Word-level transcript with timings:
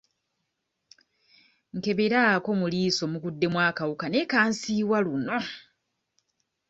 Nkeberaako 1.77 2.49
mu 2.59 2.67
liiso 2.73 3.03
muguddemu 3.11 3.57
akawuka 3.69 4.05
naye 4.07 4.25
kansiiwa 4.33 4.97
luno. 5.05 5.37